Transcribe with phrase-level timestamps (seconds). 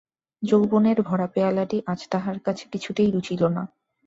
[0.43, 3.63] যৌবনের ভরা পেয়ালাটি আজ তাহার কাছে কিছুতেই রুচিল না।